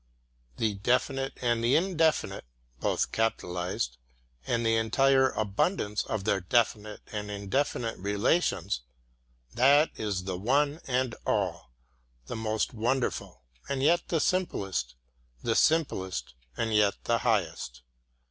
The 0.57 0.73
Definite 0.73 1.33
and 1.43 1.63
the 1.63 1.75
Indefinite 1.75 2.45
and 2.81 2.97
the 4.65 4.75
entire 4.75 5.29
abundance 5.29 6.03
of 6.05 6.23
their 6.23 6.39
definite 6.41 7.01
and 7.11 7.29
indefinite 7.29 7.99
relations 7.99 8.81
that 9.53 9.91
is 9.99 10.23
the 10.23 10.39
one 10.39 10.79
and 10.87 11.13
all, 11.27 11.71
the 12.25 12.35
most 12.35 12.73
wonderful 12.73 13.43
and 13.69 13.83
yet 13.83 14.07
the 14.07 14.19
simplest, 14.19 14.95
the 15.43 15.53
simplest 15.55 16.33
and 16.57 16.73
yet 16.73 16.95
the 17.03 17.19
highest. 17.19 17.83